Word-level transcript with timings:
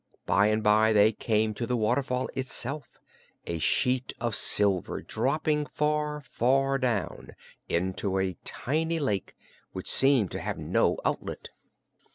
By 0.25 0.47
and 0.47 0.63
by 0.63 0.93
they 0.93 1.11
came 1.11 1.53
to 1.53 1.67
the 1.67 1.77
waterfall 1.77 2.27
itself, 2.33 2.97
a 3.45 3.59
sheet 3.59 4.13
of 4.19 4.33
silver 4.33 5.03
dropping 5.03 5.67
far, 5.67 6.21
far 6.21 6.79
down 6.79 7.35
into 7.69 8.17
a 8.17 8.33
tiny 8.43 8.97
lake 8.97 9.35
which 9.73 9.91
seemed 9.91 10.31
to 10.31 10.39
have 10.41 10.57
no 10.57 10.97
outlet. 11.05 11.49